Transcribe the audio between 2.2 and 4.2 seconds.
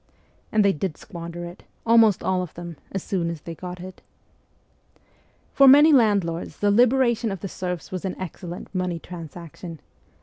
all of them, as soon as they got it.